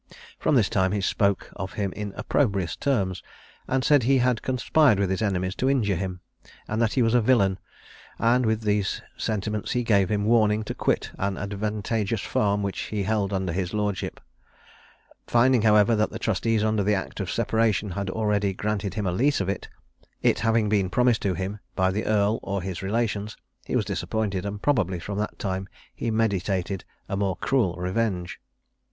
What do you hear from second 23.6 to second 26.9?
he was disappointed, and probably from that time he meditated